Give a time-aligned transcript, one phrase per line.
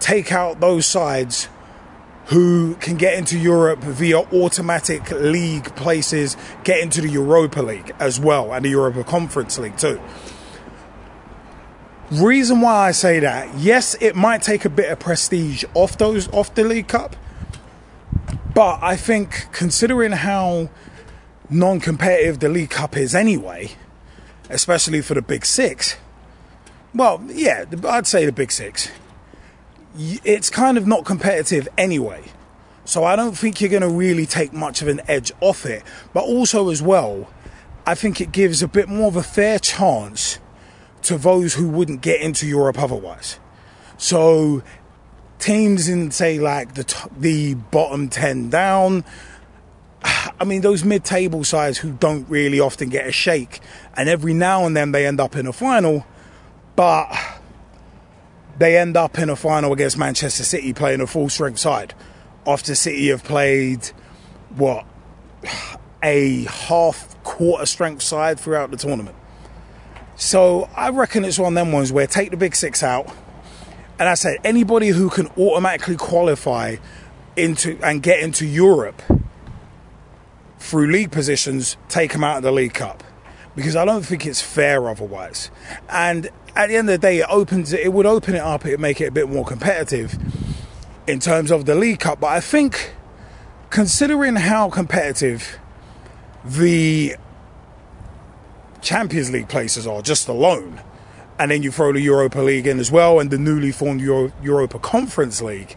[0.00, 1.48] take out those sides
[2.26, 8.20] who can get into Europe via automatic league places, get into the Europa League as
[8.20, 9.98] well, and the Europa Conference League too.
[12.10, 16.28] Reason why I say that, yes, it might take a bit of prestige off those
[16.34, 17.16] off the League Cup,
[18.52, 20.68] but I think considering how
[21.48, 23.70] non-competitive the League Cup is anyway,
[24.50, 25.96] especially for the Big Six,
[26.94, 28.90] well, yeah, I'd say the Big Six.
[29.96, 32.24] It's kind of not competitive anyway.
[32.84, 35.84] So I don't think you're going to really take much of an edge off it.
[36.12, 37.30] But also, as well,
[37.86, 40.38] I think it gives a bit more of a fair chance
[41.02, 43.38] to those who wouldn't get into Europe otherwise.
[43.96, 44.62] So
[45.38, 49.04] teams in, say, like the, t- the bottom 10 down,
[50.02, 53.60] I mean, those mid table sides who don't really often get a shake,
[53.94, 56.06] and every now and then they end up in a final
[56.76, 57.12] but
[58.58, 61.94] they end up in a final against Manchester City playing a full strength side
[62.46, 63.86] after City have played
[64.56, 64.84] what
[66.02, 69.16] a half quarter strength side throughout the tournament.
[70.16, 73.10] So I reckon it's one of them ones where take the big six out,
[73.98, 76.76] and I said anybody who can automatically qualify
[77.36, 79.02] into and get into Europe
[80.58, 83.02] through league positions, take them out of the League Cup
[83.56, 85.50] because I don't think it's fair otherwise.
[85.88, 88.72] And at the end of the day, it opens it would open it up, it
[88.72, 90.18] would make it a bit more competitive
[91.06, 92.20] in terms of the League Cup.
[92.20, 92.94] But I think,
[93.70, 95.58] considering how competitive
[96.44, 97.16] the
[98.80, 100.80] Champions League places are just alone,
[101.38, 104.32] and then you throw the Europa League in as well, and the newly formed Euro-
[104.42, 105.76] Europa Conference League.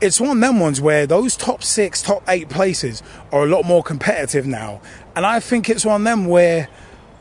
[0.00, 3.02] It's one of them ones where those top six, top eight places
[3.32, 4.80] are a lot more competitive now.
[5.14, 6.68] And I think it's one of them where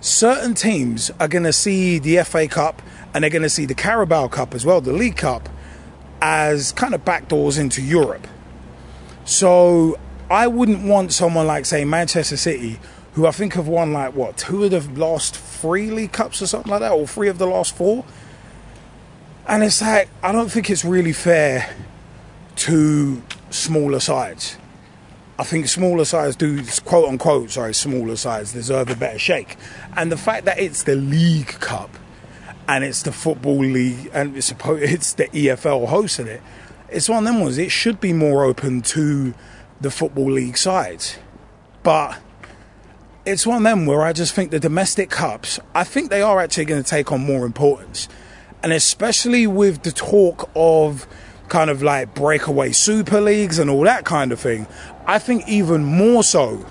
[0.02, 2.82] certain teams are going to see the FA Cup
[3.14, 5.50] and they're going to see the Carabao Cup as well, the League Cup,
[6.22, 8.28] as kind of backdoors into Europe.
[9.26, 9.98] So
[10.30, 12.80] I wouldn't want someone like, say, Manchester City,
[13.14, 16.48] who I think have won like what, two of the last three League Cups or
[16.48, 18.06] something like that, or three of the last four.
[19.48, 21.76] And it's like, I don't think it's really fair
[22.58, 24.58] to smaller sides.
[25.40, 29.56] I think smaller sides do, quote unquote, sorry, smaller sides deserve a better shake.
[29.96, 31.90] And the fact that it's the League Cup
[32.68, 36.42] and it's the Football League and it's, it's the EFL hosting it,
[36.90, 37.58] it's one of them ones.
[37.58, 39.34] It should be more open to
[39.80, 41.18] the Football League sides.
[41.84, 42.20] But
[43.26, 46.42] it's one of them where I just think the domestic cups, I think they are
[46.42, 48.10] actually going to take on more importance.
[48.62, 51.08] And especially with the talk of
[51.50, 54.68] kind of like breakaway super leagues and all that kind of thing,
[55.06, 56.66] I think even more so,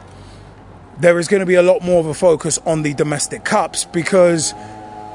[1.00, 3.84] there is going to be a lot more of a focus on the domestic cups
[3.84, 4.54] because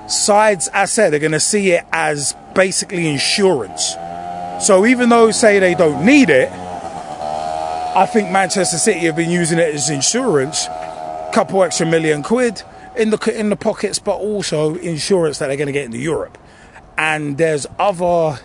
[0.07, 3.95] sides, as I said, are going to see it as basically insurance
[4.62, 9.59] So even though say they don't need it, I think Manchester City have been using
[9.59, 10.68] it as insurance,
[11.33, 12.63] couple extra million quid
[12.95, 16.38] in the in the pockets, but also insurance that they're going to get into Europe.
[16.98, 18.39] And there's other,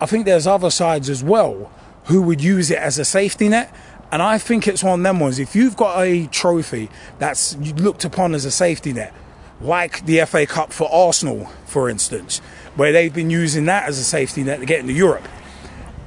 [0.00, 1.70] I think there's other sides as well
[2.04, 3.74] who would use it as a safety net.
[4.12, 5.38] And I think it's one of them ones.
[5.40, 6.88] If you've got a trophy
[7.18, 9.12] that's looked upon as a safety net,
[9.60, 12.38] like the FA Cup for Arsenal, for instance,
[12.76, 15.26] where they've been using that as a safety net to get into Europe,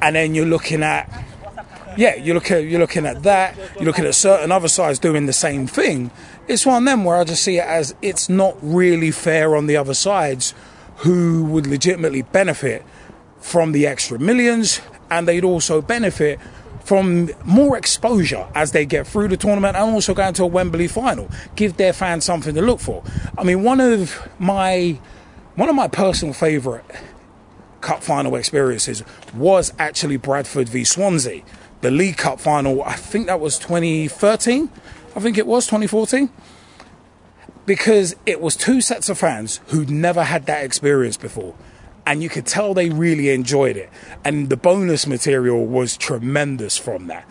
[0.01, 1.09] and then you're looking at,
[1.97, 3.57] yeah, you look at you're looking at that.
[3.75, 6.09] You're looking at certain other sides doing the same thing.
[6.47, 9.67] It's one of them where I just see it as it's not really fair on
[9.67, 10.53] the other sides,
[10.97, 12.85] who would legitimately benefit
[13.39, 16.39] from the extra millions, and they'd also benefit
[16.83, 20.87] from more exposure as they get through the tournament and also going to a Wembley
[20.87, 21.29] final.
[21.55, 23.03] Give their fans something to look for.
[23.37, 24.99] I mean, one of my
[25.55, 26.83] one of my personal favourite
[27.81, 29.03] cup final experiences
[29.35, 31.43] was actually Bradford v Swansea,
[31.81, 32.81] the League Cup final.
[32.83, 34.69] I think that was 2013.
[35.15, 36.29] I think it was 2014.
[37.65, 41.53] Because it was two sets of fans who'd never had that experience before
[42.09, 43.87] and you could tell they really enjoyed it.
[44.25, 47.23] And the bonus material was tremendous from that.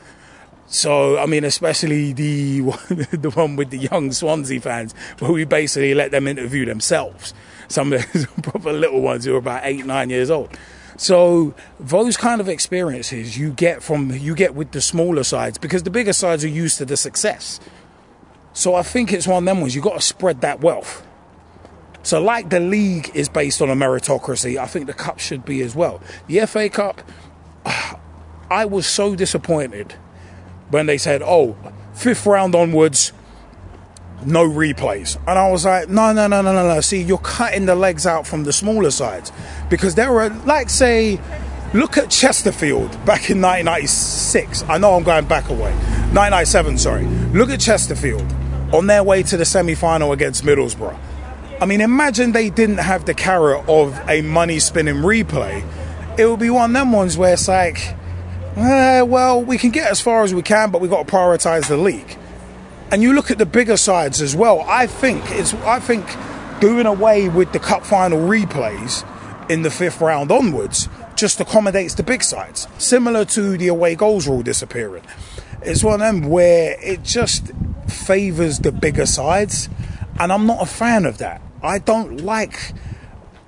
[0.69, 2.61] So I mean, especially the
[3.11, 7.35] the one with the young Swansea fans, where we basically let them interview themselves.
[7.67, 10.57] Some of the proper little ones who are about eight, nine years old.
[10.97, 15.83] So those kind of experiences you get from you get with the smaller sides because
[15.83, 17.59] the bigger sides are used to the success.
[18.53, 21.05] So I think it's one of them ones you've got to spread that wealth.
[22.09, 25.61] So, like the league is based on a meritocracy, I think the cup should be
[25.61, 26.01] as well.
[26.27, 27.03] The FA Cup,
[28.51, 29.93] I was so disappointed
[30.71, 31.55] when they said, oh,
[31.93, 33.13] fifth round onwards,
[34.25, 35.19] no replays.
[35.27, 36.81] And I was like, no, no, no, no, no, no.
[36.81, 39.31] See, you're cutting the legs out from the smaller sides.
[39.69, 41.21] Because there were, like, say,
[41.75, 44.63] look at Chesterfield back in 1996.
[44.63, 45.73] I know I'm going back away.
[46.15, 47.05] 1997, sorry.
[47.35, 48.35] Look at Chesterfield
[48.73, 50.99] on their way to the semi final against Middlesbrough.
[51.61, 55.67] I mean, imagine they didn't have the carrot of a money spinning replay.
[56.17, 57.97] It would be one of them ones where it's like,
[58.57, 61.67] eh, well, we can get as far as we can, but we've got to prioritise
[61.67, 62.17] the league.
[62.93, 64.61] And you look at the bigger sides as well.
[64.69, 66.07] I think it's, I think
[66.61, 69.05] doing away with the cup final replays
[69.51, 74.29] in the fifth round onwards just accommodates the big sides, similar to the away goals
[74.29, 75.03] rule disappearing.
[75.63, 77.51] It's one of them where it just
[77.89, 79.69] favours the bigger sides,
[80.21, 81.43] and I'm not a fan of that.
[81.63, 82.73] I don't like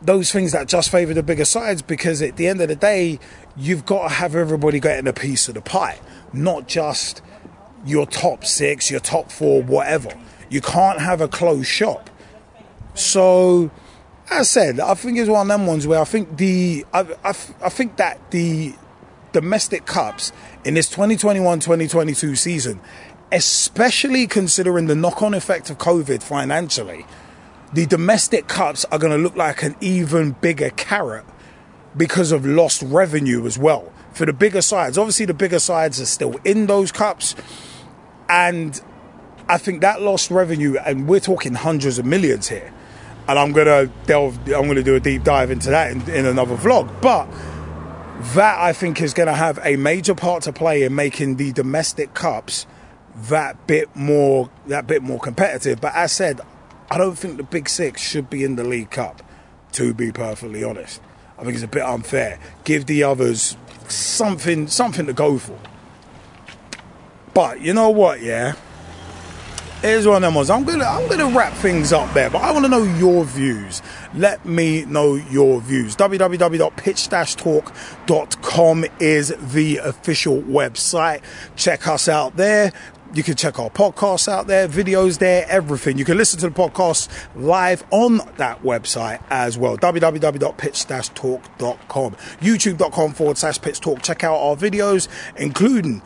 [0.02, 3.18] those things that just favour the bigger sides because at the end of the day,
[3.56, 5.98] you've got to have everybody getting a piece of the pie,
[6.32, 7.22] not just
[7.84, 10.10] your top six, your top four, whatever.
[10.48, 12.10] You can't have a closed shop.
[12.94, 13.70] So,
[14.30, 17.00] as I said, I think it's one of them ones where I think the I,
[17.24, 17.30] I,
[17.62, 18.74] I think that the
[19.32, 20.32] domestic cups
[20.64, 22.80] in this 2021-2022 season,
[23.30, 27.06] especially considering the knock-on effect of COVID financially
[27.72, 31.24] the domestic cups are going to look like an even bigger carrot
[31.96, 34.98] because of lost revenue as well for the bigger sides.
[34.98, 37.34] Obviously, the bigger sides are still in those cups,
[38.28, 38.80] and
[39.48, 42.72] I think that lost revenue, and we're talking hundreds of millions here.
[43.28, 44.38] And I'm gonna delve.
[44.48, 47.28] I'm gonna do a deep dive into that in, in another vlog, but
[48.34, 51.52] that I think is going to have a major part to play in making the
[51.52, 52.66] domestic cups
[53.28, 55.80] that bit more that bit more competitive.
[55.80, 56.40] But as said,
[56.90, 59.22] I don't think the Big Six should be in the League Cup,
[59.72, 61.00] to be perfectly honest.
[61.38, 62.40] I think it's a bit unfair.
[62.64, 63.56] Give the others
[63.88, 65.58] something something to go for.
[67.32, 68.54] But you know what, yeah?
[69.82, 70.50] Here's one of them ones.
[70.50, 73.80] I'm gonna I'm gonna wrap things up there, but I want to know your views.
[74.12, 75.96] Let me know your views.
[75.96, 81.22] www.pitch-talk.com is the official website.
[81.56, 82.74] Check us out there.
[83.12, 85.98] You can check our podcasts out there, videos there, everything.
[85.98, 89.76] You can listen to the podcast live on that website as well.
[89.76, 92.14] www.pitch-talk.com.
[92.14, 94.02] YouTube.com forward slash pitch talk.
[94.02, 96.02] Check out our videos, including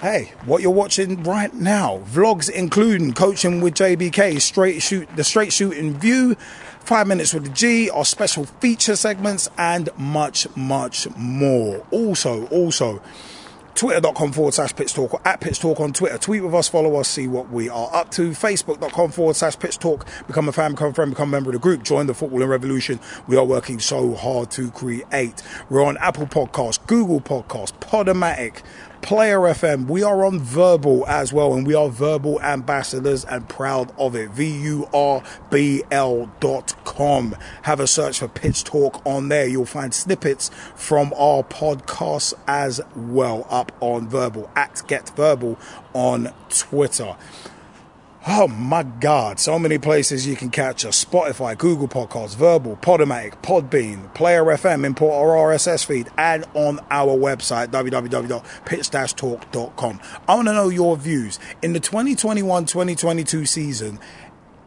[0.00, 5.52] Hey, what you're watching right now, vlogs including coaching with JBK, straight shoot, the straight
[5.52, 6.36] shooting view,
[6.80, 11.86] five minutes with the G, our special feature segments, and much, much more.
[11.90, 13.02] Also, also,
[13.80, 16.18] twitter.com forward slash pitch talk or at pitch talk on Twitter.
[16.18, 18.32] Tweet with us, follow us, see what we are up to.
[18.32, 20.06] Facebook.com forward slash pitch talk.
[20.26, 21.82] Become a fan, become a friend, become a member of the group.
[21.82, 23.00] Join the footballing revolution.
[23.26, 25.42] We are working so hard to create.
[25.70, 28.60] We're on Apple Podcasts, Google Podcasts, Podomatic,
[29.02, 29.86] Player FM.
[29.86, 34.30] We are on Vurbl as well, and we are Vurbl ambassadors and proud of it.
[34.30, 37.34] V U R B L dot com.
[37.62, 39.46] Have a search for Pitch Talk on there.
[39.46, 45.58] You'll find snippets from our podcasts as well up on Vurbl at Get Vurbl
[45.94, 47.16] on Twitter.
[48.26, 53.40] Oh my God, so many places you can catch us Spotify, Google Podcasts, Vurbl, Podomatic,
[53.40, 60.00] Podbean, Player FM, import our RSS feed, and on our website, www.pitch-talk.com.
[60.28, 61.38] I want to know your views.
[61.62, 63.98] In the 2021 2022 season,